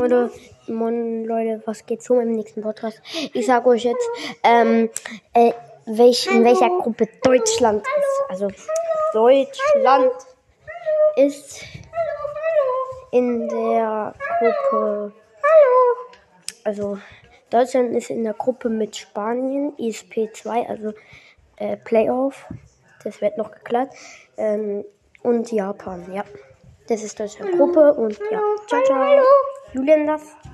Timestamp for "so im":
2.02-2.32